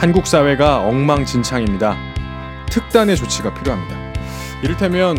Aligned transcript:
한국 0.00 0.26
사회가 0.26 0.78
엉망진창입니다. 0.78 1.94
특단의 2.70 3.16
조치가 3.16 3.52
필요합니다. 3.52 3.94
이를테면 4.62 5.18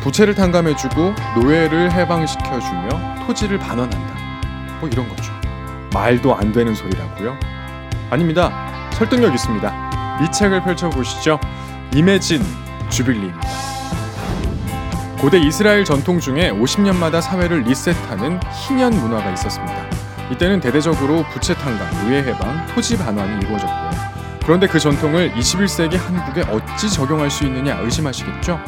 부채를 0.00 0.34
탕감해주고 0.34 1.14
노예를 1.36 1.92
해방시켜주며 1.92 3.24
토지를 3.24 3.60
반환한다. 3.60 4.78
뭐 4.80 4.88
이런 4.88 5.08
거죠. 5.08 5.32
말도 5.94 6.34
안 6.34 6.50
되는 6.50 6.74
소리라고요? 6.74 7.38
아닙니다. 8.10 8.90
설득력 8.94 9.32
있습니다. 9.32 10.18
이 10.24 10.32
책을 10.32 10.64
펼쳐보시죠. 10.64 11.38
임해진 11.94 12.42
주빌리입니다. 12.90 13.48
고대 15.20 15.38
이스라엘 15.38 15.84
전통 15.84 16.18
중에 16.18 16.50
50년마다 16.50 17.20
사회를 17.20 17.62
리셋하는 17.62 18.40
희년 18.50 18.90
문화가 18.90 19.30
있었습니다. 19.30 19.86
이때는 20.32 20.58
대대적으로 20.58 21.24
부채 21.32 21.54
탕감, 21.54 21.88
노예 22.02 22.24
해방, 22.24 22.66
토지 22.74 22.98
반환이 22.98 23.44
이루어졌고요. 23.44 24.15
그런데 24.46 24.68
그 24.68 24.78
전통을 24.78 25.32
21세기 25.32 25.96
한국에 25.96 26.42
어찌 26.42 26.88
적용할 26.88 27.32
수 27.32 27.42
있느냐 27.44 27.80
의심하시겠죠? 27.80 28.60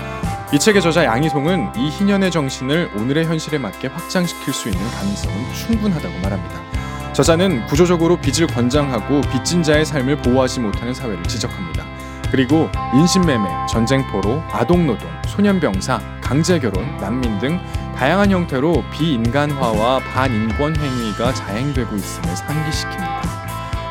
이 0.52 0.58
책의 0.58 0.82
저자 0.82 1.04
양희송은 1.04 1.70
이 1.76 1.88
희년의 1.88 2.32
정신을 2.32 2.90
오늘의 2.96 3.26
현실에 3.26 3.58
맞게 3.58 3.86
확장시킬 3.86 4.52
수 4.52 4.68
있는 4.68 4.84
가능성은 4.90 5.54
충분하다고 5.54 6.18
말합니다. 6.18 7.12
저자는 7.12 7.64
구조적으로 7.66 8.16
빚을 8.16 8.48
권장하고 8.48 9.20
빚진 9.32 9.62
자의 9.62 9.84
삶을 9.84 10.16
보호하지 10.16 10.58
못하는 10.58 10.92
사회를 10.92 11.22
지적합니다. 11.22 11.86
그리고 12.32 12.68
인신매매, 12.94 13.48
전쟁포로, 13.70 14.42
아동노동, 14.50 15.08
소년병사, 15.28 16.00
강제결혼, 16.20 16.96
난민 16.96 17.38
등 17.38 17.60
다양한 17.96 18.32
형태로 18.32 18.82
비인간화와 18.92 20.00
반인권 20.00 20.76
행위가 20.76 21.32
자행되고 21.34 21.94
있음을 21.94 22.34
상기시킵니다. 22.34 23.37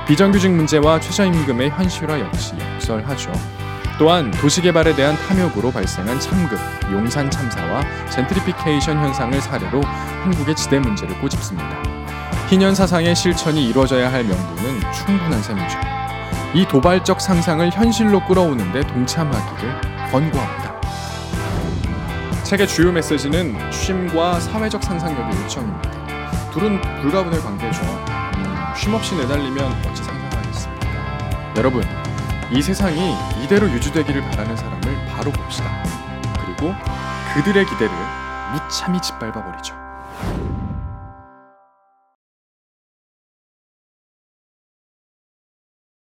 비정규직 0.07 0.51
문제와 0.51 1.01
최저임금의 1.01 1.69
현실화 1.71 2.17
역시 2.21 2.53
역설하죠. 2.75 3.29
또한 3.99 4.31
도시개발에 4.31 4.95
대한 4.95 5.17
탐욕으로 5.17 5.69
발생한 5.69 6.17
참급, 6.21 6.57
용산 6.93 7.29
참사와 7.29 7.83
젠트리피케이션 8.09 8.97
현상을 8.99 9.41
사례로 9.41 9.81
한국의 9.81 10.55
지대 10.55 10.79
문제를 10.79 11.19
꼬집습니다. 11.19 11.83
희년 12.47 12.73
사상의 12.73 13.17
실천이 13.17 13.67
이루어져야 13.67 14.09
할 14.09 14.23
명분은 14.23 14.79
충분한 14.93 15.43
셈이죠. 15.43 15.77
이 16.53 16.65
도발적 16.65 17.19
상상을 17.19 17.69
현실로 17.69 18.25
끌어오는데 18.25 18.87
동참하기를 18.87 19.81
권고합니다. 20.09 20.81
책의 22.43 22.65
주요 22.69 22.93
메시지는 22.93 23.71
쉼과 23.73 24.39
사회적 24.39 24.81
상상력의 24.81 25.43
요청입니다. 25.43 26.51
둘은 26.51 26.79
불가분의 27.01 27.41
관계죠. 27.41 28.16
음, 28.77 28.79
쉼없이 28.79 29.15
내달리면 29.15 29.71
어찌 29.89 30.03
상상하겠습니까? 30.03 31.53
여러분, 31.57 31.83
이 32.51 32.61
세상이 32.61 33.15
이대로 33.43 33.67
유지되기를 33.69 34.21
바라는 34.21 34.55
사람을 34.55 35.07
바로 35.07 35.31
봅시다. 35.31 35.83
그리고 36.45 36.73
그들의 37.33 37.65
기대를 37.65 37.91
무참히 38.53 39.01
짓밟아 39.01 39.31
버리죠. 39.43 39.75